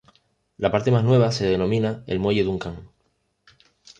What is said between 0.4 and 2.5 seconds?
La parte más nueva se denomina el muelle